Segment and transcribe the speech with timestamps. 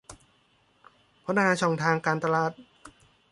[1.25, 2.51] พัฒนาช่องทางการตลาด